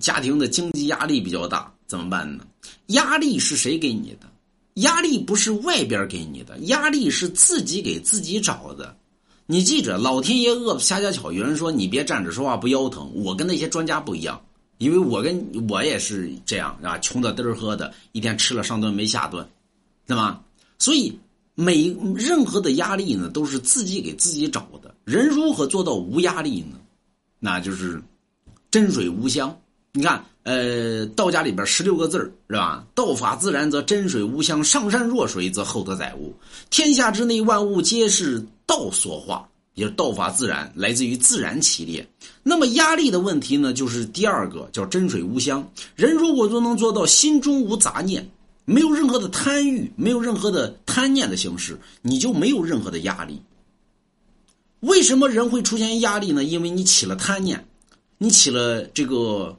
[0.00, 2.44] 家庭的经济压力比较大，怎么办呢？
[2.86, 4.30] 压力是谁给你的？
[4.74, 8.96] 压力不是外边给你的，压力是自己给自己找的。
[9.46, 11.30] 你记着，老天爷饿不瞎家巧。
[11.30, 14.40] 有人说你别站着说话不腰疼，我跟那些专家不一样，
[14.78, 19.46] 因为我跟我也是这样啊，穷的嘚儿喝的，一天吃了上顿没下顿，
[20.06, 20.42] 对吧？
[20.78, 21.18] 所以
[21.54, 24.94] 每任何的压力呢，都是自己给自己找的。
[25.04, 26.78] 人如何做到无压力呢？
[27.38, 28.02] 那就是
[28.70, 29.54] 真水无香。
[29.94, 32.16] 你看，呃，道家里边十六个字
[32.48, 32.82] 是吧？
[32.94, 36.34] 道法自然则真水无香，上善若水则厚德载物。
[36.70, 42.08] 天下之内万物皆是道所化，也是道法自然，来自于自然起列。
[42.42, 45.62] 那么压力的问题呢，就是第二个叫真水无香。
[45.94, 48.26] 人如果都能做到心中无杂念，
[48.64, 53.38] 没有任何的贪欲，没有任何的贪念的形式，你就没有任何的压力。
[54.80, 56.42] 为什么人会出现压力呢？
[56.44, 57.62] 因为你起了贪念，
[58.16, 59.54] 你起了这个。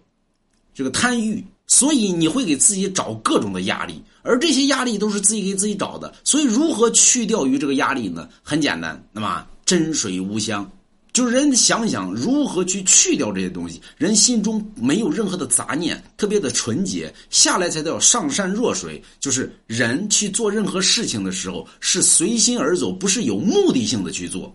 [0.74, 6.14] 这个贪欲，所以你会给自己找各种的压力，而这些压力都是自己给自己找的。
[6.24, 8.28] 所以，如何去掉于这个压力呢？
[8.42, 10.70] 很简单，那么真水无香，
[11.14, 19.02] 就是人想想如何去去掉这些东西，人心中没有任何的杂念，特别的纯洁，下来才叫上善若水。
[19.20, 24.54] 就是人去做任何事情的时候，是随心而走，不是有目的性的去做，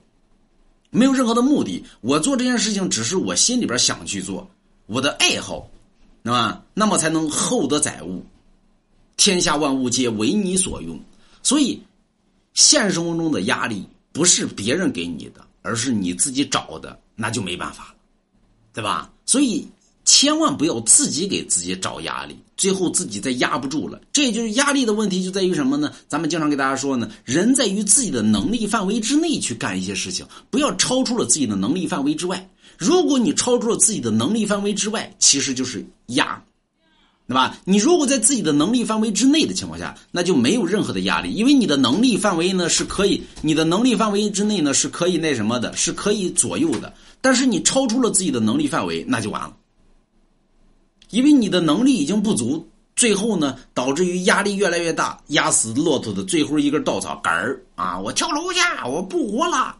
[0.90, 1.84] 没有任何的目的。
[2.00, 4.48] 我做这件事情，只是我心里边想去做，
[4.86, 5.70] 我的爱好。
[6.22, 6.62] 那么？
[6.74, 8.24] 那么才能厚德载物，
[9.16, 11.00] 天下万物皆为你所用。
[11.42, 11.82] 所以，
[12.54, 17.94] 现实生活中的压力不是别人给你的，而是你自己找的，那就没办法了，
[18.72, 19.10] 对吧？
[19.26, 19.66] 所以，
[20.08, 24.00] 千万不要自己给自己找压力，最后自己再压不住了。
[24.10, 25.92] 这就是压力的问题，就在于什么呢？
[26.08, 32.48] 咱们经常给大家说呢，人在于自己的能力范围之内去干一些事情，不要超出了自己的能力范围之外。
[32.78, 36.42] 如果你超出了自己的能力范围之外，其实就是压，
[37.26, 37.58] 对吧？
[37.66, 46.94] 你如果在自己的能力范围之内的情况下，那就没有任何的压力，因为你的能力范围呢是可以，你的能力范围之内呢是可以那什么的，是可以左右的。
[47.20, 49.52] 但是你超出了自己的能力范围，那就完了，
[51.10, 57.98] 因为你的能力已经不足，最后呢导致于压力越来越大，压死骆驼的最后一根稻草杆儿啊！
[57.98, 59.76] 我跳楼下，我不活了，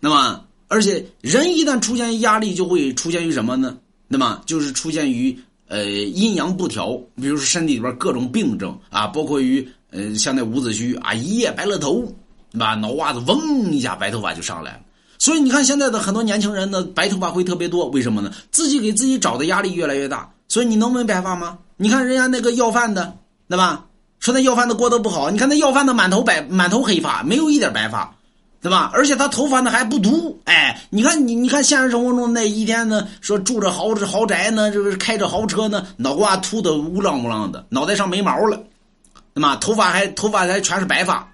[0.00, 0.44] 那么。
[0.68, 3.76] 而且人一旦出现压力，就会出现于什么呢？
[4.08, 5.38] 那么就是出现于
[5.68, 12.10] 呃阴阳不调，比如说身体里边各种病症啊，包括于呃像那伍子胥啊，一夜白了头，
[12.50, 12.74] 对吧？
[12.74, 14.80] 脑瓜子嗡一下，白头发就上来了。
[15.22, 18.32] 所以你看现在的很多年轻人呢，白头发会特别多，为什么呢？
[18.50, 20.28] 自己给自己找的压力越来越大。
[20.48, 21.56] 所以你能没白发吗？
[21.76, 23.16] 你看人家那个要饭的，
[23.48, 23.84] 对吧？
[24.18, 28.12] 说那要饭的过得不好，你看那要饭的满头白满头黑发，没有一点白发。
[28.60, 28.90] 对吧？
[28.92, 38.60] 而且他头发呢还不秃，哎，你看你，你看现实生活中那一天呢，说住着豪豪宅呢，这个开着豪车呢，脑瓜秃的乌浪乌浪的，脑袋上没毛了，
[39.34, 39.54] 对吧？
[39.56, 41.32] 头发还头发还全是白发，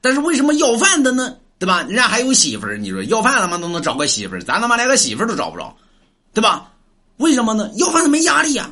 [0.00, 1.34] 但是为什么要饭的呢？
[1.58, 1.82] 对吧？
[1.82, 5.74] 人家还有媳妇儿，你说要饭他妈都能找个媳妇儿，咱他妈连个媳妇儿都找不着，
[6.34, 6.70] 对吧？
[7.16, 7.70] 为什么呢？
[7.76, 8.70] 要饭的没压力呀，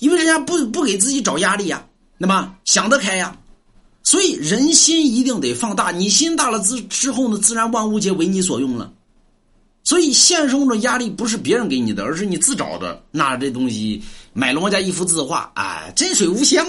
[0.00, 1.82] 因为人家不不给自己找压力呀，
[2.18, 3.36] 那么想得开呀。
[4.02, 8.92] 所以人心一定得放大，你心大了之之后呢，自然万物皆为你所用了。
[9.82, 13.02] 所以现实中的压力不是别人给你的，而是你自找的。
[13.10, 14.02] 那这东西
[14.32, 16.66] 买了我家一幅字画，哎，真水无香，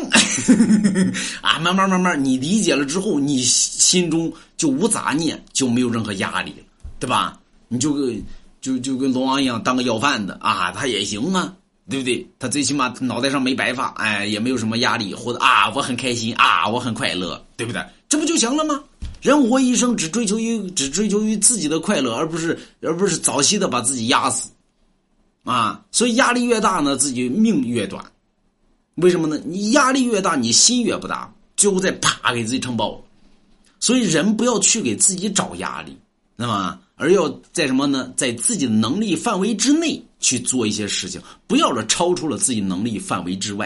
[1.41, 6.63] 啊，慢慢慢慢，你理解了之后，你心中就无杂念，就没有任何压力了，
[6.99, 7.37] 对吧？
[7.67, 8.23] 你就跟
[8.61, 11.53] 就就跟龙王一样，当个要饭的啊，他也行啊。
[11.89, 12.25] 对不对？
[12.39, 17.83] 他最起码脑袋上没白发，哎，也没有什么压力，活得啊，我很开心啊，我很快乐，对不对？
[18.07, 18.81] 这不就行了吗？
[19.21, 24.49] 人活一生，只追求于只追求于自己的快乐，而不是而不是早期的把自己压死，
[25.43, 25.85] 啊！
[25.91, 28.03] 所以压力越大呢，自己命越短。
[28.95, 29.39] 为什么呢？
[29.45, 33.01] 你压力越大，你心越不大，最后再啪给自己承包了。
[33.79, 35.97] 所以人不要去给自己找压力，
[36.35, 36.79] 那么。
[36.97, 38.13] 而要在什么呢？
[38.15, 43.59] 在自己的能力范围之内去做一些事情，不要了超出了自己能力范围之外。